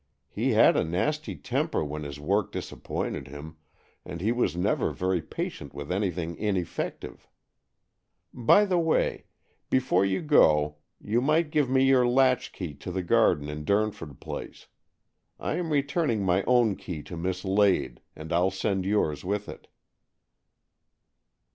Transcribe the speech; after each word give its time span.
He 0.31 0.53
had 0.53 0.75
a 0.75 0.83
nasty 0.83 1.35
temper 1.35 1.85
when 1.85 2.01
his 2.01 2.19
work 2.19 2.51
disap 2.51 2.81
pointed 2.81 3.27
him, 3.27 3.57
and 4.03 4.19
he 4.19 4.31
was 4.31 4.55
never 4.55 4.89
very 4.89 5.21
patient^ 5.21 5.75
with 5.75 5.91
anything 5.91 6.35
ineffective. 6.37 7.29
By 8.33 8.65
the 8.65 8.79
way, 8.79 9.25
before 9.69 10.03
you 10.03 10.21
go 10.23 10.77
you 10.99 11.21
might 11.21 11.51
give 11.51 11.69
me 11.69 11.83
your 11.83 12.07
latch 12.07 12.51
key 12.51 12.73
to 12.77 12.91
the 12.91 13.03
garden 13.03 13.47
in 13.47 13.63
Durnford 13.63 14.19
Place. 14.19 14.65
I 15.39 15.57
am 15.57 15.71
returning 15.71 16.23
my 16.25 16.41
own 16.45 16.77
key 16.77 17.03
to 17.03 17.15
Miss 17.15 17.45
Lade, 17.45 18.01
and 18.15 18.33
I'll 18.33 18.49
send 18.49 18.85
yours 18.87 19.23
with 19.23 19.47
it." 19.47 19.67